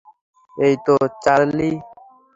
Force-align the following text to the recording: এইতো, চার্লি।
এইতো, 0.57 0.95
চার্লি। 1.23 1.71